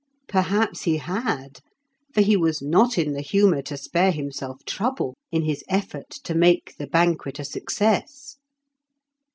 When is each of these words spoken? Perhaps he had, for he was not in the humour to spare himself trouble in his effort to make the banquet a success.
Perhaps 0.27 0.81
he 0.85 0.97
had, 0.97 1.59
for 2.11 2.21
he 2.21 2.35
was 2.35 2.59
not 2.59 2.97
in 2.97 3.13
the 3.13 3.21
humour 3.21 3.61
to 3.61 3.77
spare 3.77 4.09
himself 4.11 4.65
trouble 4.65 5.15
in 5.31 5.43
his 5.43 5.63
effort 5.69 6.09
to 6.09 6.33
make 6.33 6.75
the 6.79 6.87
banquet 6.87 7.37
a 7.37 7.45
success. 7.45 8.37